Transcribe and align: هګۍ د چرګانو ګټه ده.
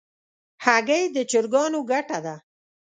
هګۍ 0.65 1.03
د 1.15 1.17
چرګانو 1.31 1.79
ګټه 1.91 2.17
ده. 2.25 2.35